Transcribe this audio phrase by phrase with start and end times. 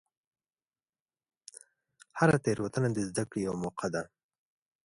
[2.19, 4.03] هره تېروتنه د زدهکړې یوه موقع ده.